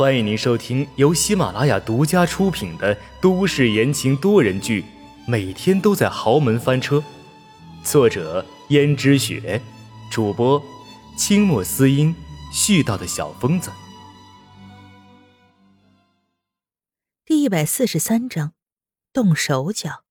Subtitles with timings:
[0.00, 4.80] 欢迎您收听由喜马拉雅独家出品的都市言情多人剧
[5.26, 6.96] 《每天都在豪门翻车》，
[7.84, 9.60] 作者：胭脂雪，
[10.10, 10.62] 主播：
[11.18, 12.16] 清墨思音，
[12.50, 13.70] 絮叨的小疯子。
[17.26, 18.54] 第一百四十三章，
[19.12, 20.04] 动手脚。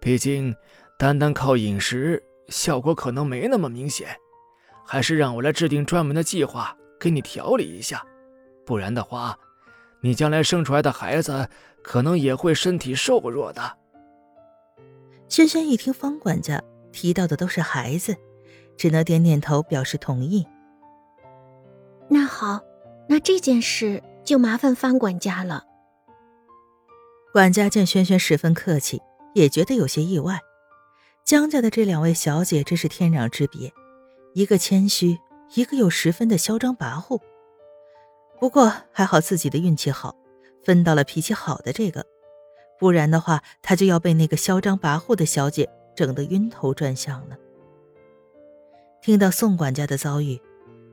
[0.00, 0.54] 毕竟，
[0.98, 4.16] 单单靠饮食效果可能没那么明显，
[4.86, 6.74] 还是让我来制定专门的计划。
[7.02, 8.06] 给你调理一下，
[8.64, 9.36] 不然的话，
[10.02, 11.48] 你将来生出来的孩子
[11.82, 13.76] 可能也会身体瘦弱的。
[15.28, 16.62] 轩轩一听方管家
[16.92, 18.14] 提到的都是孩子，
[18.76, 20.46] 只能点点头表示同意。
[22.08, 22.60] 那好，
[23.08, 25.64] 那这件事就麻烦方管家了。
[27.32, 29.02] 管家见轩轩十分客气，
[29.34, 30.38] 也觉得有些意外。
[31.24, 33.72] 江家的这两位小姐真是天壤之别，
[34.34, 35.18] 一个谦虚。
[35.54, 37.20] 一个又十分的嚣张跋扈，
[38.40, 40.16] 不过还好自己的运气好，
[40.64, 42.06] 分到了脾气好的这个，
[42.78, 47.36] 不然的话他就要被那个嚣张跋扈的小姐整得晕头转向了。
[49.02, 50.40] 听到宋管家的遭遇，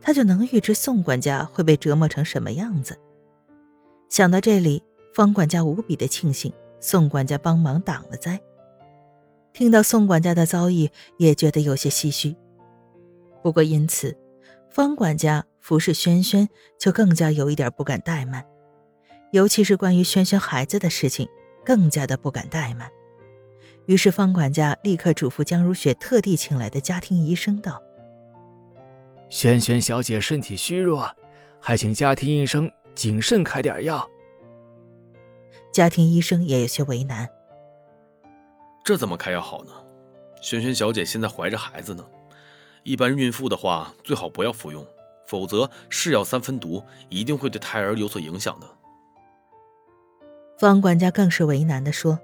[0.00, 2.98] 他就能预知宋管家会被折磨成什么样子。
[4.08, 4.82] 想到这里，
[5.14, 8.40] 方管家无比的庆幸宋管家帮忙挡了灾。
[9.52, 12.34] 听到宋管家的遭遇，也觉得有些唏嘘。
[13.40, 14.16] 不过因此。
[14.70, 18.44] 方管家服侍轩轩，就更加有一点不敢怠慢，
[19.32, 21.28] 尤其是关于轩轩孩子的事情，
[21.64, 22.90] 更加的不敢怠慢。
[23.86, 27.82] 于是方管家立刻嘱咐江如雪特地请来的家庭医生道
[29.30, 31.10] ：“轩轩小姐身体虚弱，
[31.58, 34.06] 还请家庭医生谨慎开点药。”
[35.72, 37.26] 家庭医生也有些为难
[38.84, 39.72] ：“这怎么开药好呢？
[40.42, 42.04] 轩轩小姐现在怀着孩子呢。”
[42.82, 44.86] 一般孕妇的话，最好不要服用，
[45.26, 48.66] 否则是药三分毒，一定会对胎儿有所影响的。
[50.58, 52.18] 方管家更是为难的说：“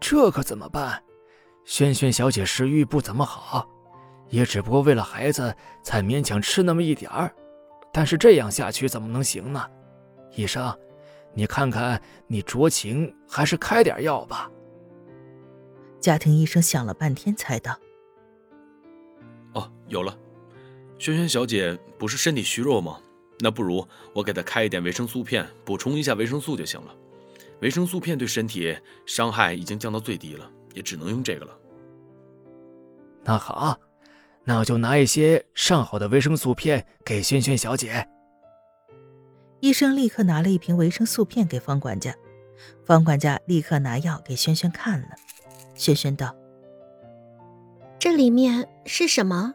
[0.00, 1.02] 这可怎么办？
[1.64, 3.68] 萱萱小姐食欲不怎么好，
[4.30, 7.32] 也只不过为了孩子才勉强吃那么一点儿，
[7.92, 9.64] 但是这样下去怎么能行呢？
[10.34, 10.76] 医生，
[11.34, 14.50] 你看看，你酌情还是开点药吧。”
[16.00, 17.76] 家庭医生想了半天，才道。
[19.88, 20.16] 哦，有了，
[20.98, 23.00] 萱萱小姐不是身体虚弱吗？
[23.40, 26.94] 那不如我给她开一点维生素片，补充一下维生素就行了。
[27.60, 28.76] 维生素片对身体
[29.06, 31.58] 伤害已经降到最低了，也只能用这个了。
[33.24, 33.78] 那好，
[34.44, 38.06] 那我就拿一些上好的维生素片给萱萱小姐。
[39.60, 42.14] 医生立刻拿了一瓶维生素片给方管家，
[42.84, 45.08] 方管家立刻拿药给萱萱看了。
[45.74, 46.34] 萱萱道。
[47.98, 49.54] 这里面是什么？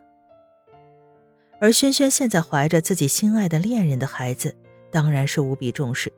[1.64, 4.54] 而轩轩现在怀着自己心爱的恋人的孩子，
[4.92, 6.12] 当然是无比重视，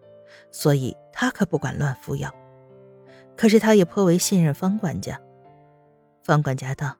[0.49, 2.33] 所以他可不敢乱服药。
[3.37, 5.21] 可是他也颇为信任方管家。
[6.23, 6.97] 方管家道：“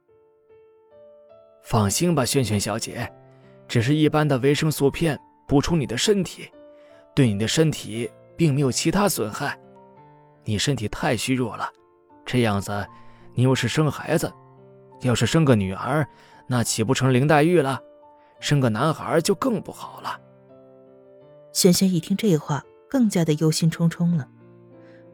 [1.66, 3.12] 放心吧，轩轩小姐，
[3.68, 6.48] 只是一般的维生素片，补充你的身体，
[7.16, 8.08] 对你的身体
[8.38, 9.58] 并没有其他损害。
[10.44, 11.68] 你身体太虚弱了，
[12.24, 12.86] 这样子，
[13.34, 14.32] 你又是生孩子。”
[15.02, 16.08] 要是生个女儿，
[16.46, 17.82] 那岂不成林黛玉了？
[18.46, 20.22] 生个男孩就更不好了。
[21.52, 24.30] 轩轩一听这话，更加的忧心忡忡了。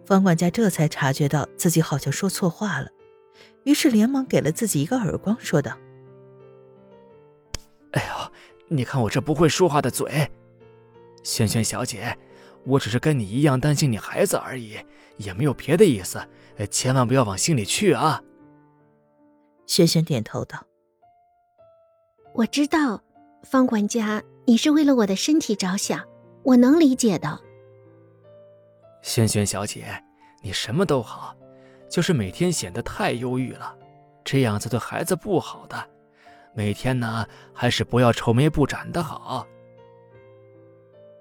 [0.05, 2.89] 方管家这才察觉到自己好像说错话了，
[3.63, 5.77] 于是连忙给了自己一个耳光，说道
[7.93, 8.31] ：“哎呦，
[8.67, 10.29] 你看我这不会说话的嘴！
[11.23, 12.17] 轩轩小姐，
[12.65, 14.77] 我只是跟你一样担心你孩子而已，
[15.15, 16.21] 也没有别的意思，
[16.69, 18.21] 千万不要往心里去啊。”
[19.67, 20.65] 轩轩点头道
[22.35, 23.01] ：“我知道，
[23.43, 26.03] 方管家，你是为了我的身体着想，
[26.43, 27.39] 我能理解的。”
[29.01, 30.03] 轩轩小姐，
[30.41, 31.35] 你什么都好，
[31.89, 33.75] 就是每天显得太忧郁了，
[34.23, 35.89] 这样子对孩子不好的。
[36.53, 39.47] 每天呢，还是不要愁眉不展的好。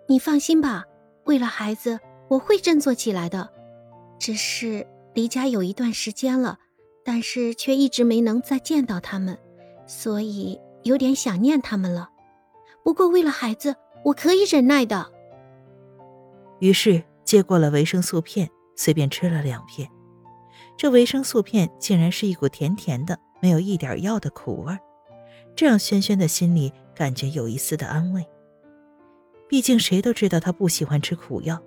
[0.06, 0.84] 你放心吧，
[1.24, 1.98] 为了孩子，
[2.28, 3.48] 我会振作起来的。
[4.18, 6.58] 只是离家有一段时间了。
[7.02, 9.36] 但是却一直没能再见到他们，
[9.86, 12.09] 所以有点想念他们了。
[12.90, 15.12] 不过为了孩子，我可以忍耐的。
[16.58, 19.88] 于是接过了维生素片，随便吃了两片。
[20.76, 24.80] 这维生素片竟然是一股甜甜的，没有一点药的苦味儿，
[25.54, 28.26] 这让轩轩的心里感觉有一丝的安慰。
[29.48, 31.62] 毕竟谁都知道他不喜欢吃苦药，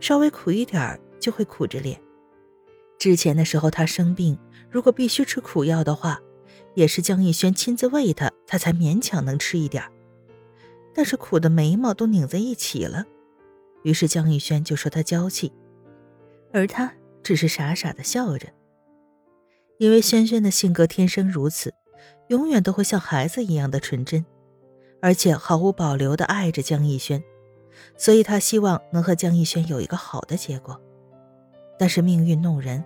[0.00, 2.00] 稍微苦一点儿就会苦着脸。
[2.98, 4.36] 之前的时候，他生病，
[4.68, 6.18] 如果必须吃苦药的话，
[6.74, 9.80] 也是江逸轩亲自喂他，他才勉强能吃一点
[10.94, 13.04] 但是苦的眉毛都拧在一起了。
[13.82, 15.52] 于是江逸轩就说他娇气，
[16.52, 16.92] 而他
[17.22, 18.48] 只是傻傻的笑着。
[19.78, 21.74] 因为轩轩的性格天生如此，
[22.28, 24.24] 永远都会像孩子一样的纯真，
[25.02, 27.22] 而且毫无保留的爱着江逸轩，
[27.96, 30.80] 所以他希望能和江逸轩有一个好的结果。
[31.76, 32.84] 但是命运弄人，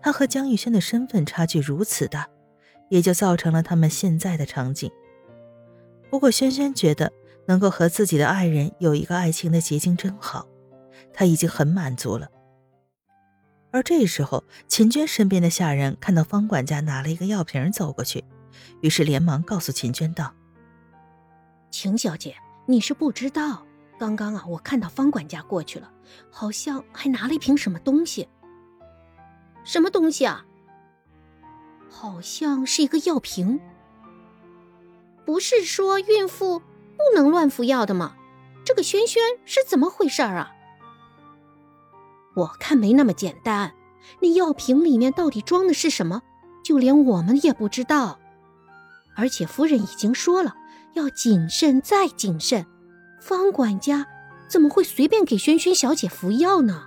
[0.00, 2.26] 他和江逸轩的身份差距如此大，
[2.88, 4.90] 也就造成了他们现在的场景。
[6.10, 7.12] 不过轩轩觉得
[7.46, 10.46] 能够和自己的爱人有一个爱情的结晶真好，
[11.12, 12.28] 他已经很满足了。
[13.70, 18.22] 而这时候，秦娟身边的下人看到方管家拿了一个药瓶走过去，
[18.82, 20.34] 于是连忙告诉秦娟道
[21.72, 22.36] ：“秦小姐，
[22.66, 23.66] 你是不知道，
[23.98, 25.90] 刚刚啊，我看到方管家过去了，
[26.30, 28.28] 好像还拿了一瓶什么东西。
[29.64, 30.44] 什么东西啊？
[31.88, 33.58] 好像是一个药瓶。
[35.24, 36.60] 不是说孕妇
[36.96, 38.16] 不能乱服药的吗？
[38.64, 40.52] 这个轩轩是怎么回事啊？”
[42.34, 43.74] 我看没那么简单，
[44.20, 46.22] 那药瓶里面到底装的是什么，
[46.64, 48.18] 就连我们也不知道。
[49.14, 50.54] 而且夫人已经说了，
[50.94, 52.64] 要谨慎再谨慎。
[53.20, 54.06] 方管家
[54.48, 56.86] 怎么会随便给萱萱小姐服药呢？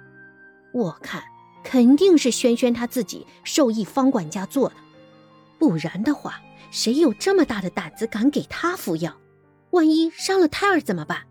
[0.74, 1.24] 我看
[1.64, 4.76] 肯定是萱萱她自己授意方管家做的，
[5.60, 6.42] 不然的话，
[6.72, 9.16] 谁有这么大的胆子敢给她服药？
[9.76, 11.24] 万一伤了胎儿怎么办？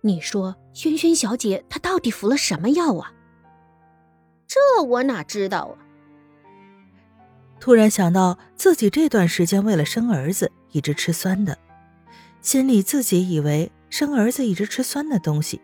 [0.00, 3.12] 你说萱萱小姐她到底服了什么药啊？
[4.46, 5.78] 这我哪知道啊！
[7.60, 11.56] 突然想到自己这段时间为了生儿子一直吃酸的，
[12.40, 15.60] 心里自己以为生儿子一直吃酸的东西，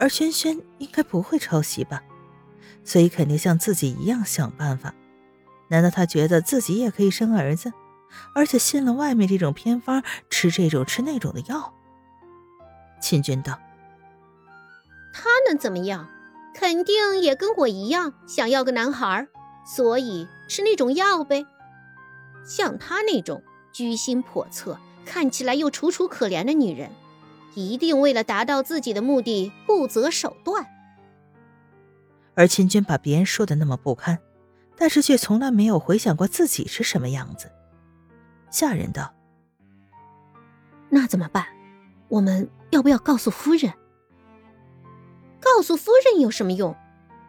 [0.00, 2.02] 而萱萱应该不会抄袭吧，
[2.82, 4.92] 所以肯定像自己一样想办法。
[5.68, 7.72] 难道他觉得自己也可以生儿子，
[8.34, 11.72] 而且信了外面这种偏方，吃这种吃那种的药？
[13.00, 13.58] 秦军道
[15.12, 16.08] ：“他能怎么样？
[16.54, 19.28] 肯定也跟我一样想要个男孩，
[19.66, 21.44] 所以吃那种药呗。
[22.46, 23.42] 像他那种
[23.72, 26.90] 居心叵测、看起来又楚楚可怜的女人，
[27.54, 30.66] 一定为了达到自己的目的不择手段。”
[32.34, 34.18] 而秦军把别人说的那么不堪，
[34.76, 37.50] 但是却从来没有回想过自己是什么样子。
[38.50, 39.12] 下人道
[40.90, 41.46] ：“那怎么办？
[42.08, 43.72] 我们……”要不要告诉夫人？
[45.40, 46.76] 告诉夫人有什么用？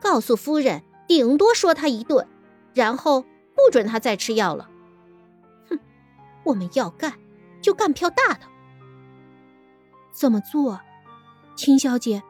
[0.01, 2.27] 告诉夫人，顶多说他一顿，
[2.73, 4.67] 然后不准他再吃药了。
[5.69, 5.79] 哼，
[6.43, 7.13] 我们要干，
[7.61, 8.41] 就干票大的。
[10.11, 10.81] 怎么做？
[11.55, 12.23] 秦小姐，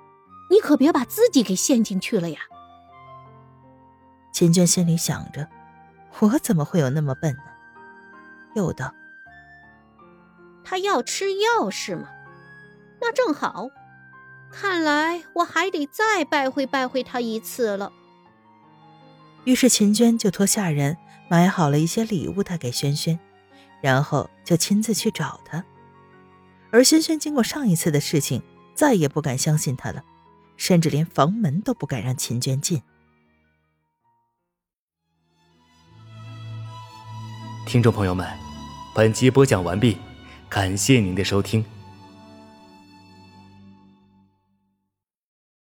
[0.52, 2.42] 你可别把自己给陷进去了呀。
[4.34, 5.48] 秦娟心里想着，
[6.20, 7.44] 我怎么会有那么笨呢？
[8.58, 8.94] 又道
[10.66, 12.10] ：“他要吃药是吗？”
[13.00, 13.70] 那正好，
[14.52, 17.94] 看来我还得再拜会拜会他一次了。
[19.44, 20.98] 于是秦娟就托下人
[21.30, 23.20] 买好了一些礼物带给轩轩，
[23.82, 25.64] 然后就亲自去找他。
[26.72, 28.42] 而轩轩经过上一次的事情，
[28.74, 30.04] 再也不敢相信他了，
[30.58, 32.82] 甚至连房门都不敢让秦娟进。
[37.68, 38.28] 听众朋友们，
[38.98, 39.96] 本集播讲完毕，
[40.50, 41.64] 感谢您的收听。